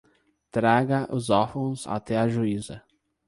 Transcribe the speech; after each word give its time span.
Traga 0.49 1.07
os 1.13 1.29
órfãos 1.29 1.85
até 1.85 2.17
a 2.17 2.27
juíza 2.27 2.81